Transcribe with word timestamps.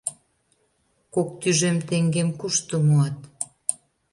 —Кок 1.13 1.29
тӱжем 1.41 1.77
теҥгем 1.87 2.29
кушто 2.39 2.75
муат? 2.85 3.17